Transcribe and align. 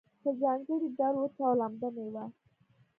په 0.21 0.29
ځانګړي 0.41 0.87
ډول 0.97 1.15
وچه 1.19 1.41
او 1.49 1.53
لمده 1.59 1.89
میوه 1.95 2.25